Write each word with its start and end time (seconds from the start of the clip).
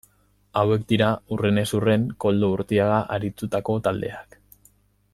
Hauek 0.61 0.85
dira 0.91 1.09
hurrenez 1.35 1.65
hurren 1.79 2.07
Koldo 2.25 2.51
Urtiaga 2.57 2.99
arituriko 3.19 3.77
taldeak. 3.89 4.43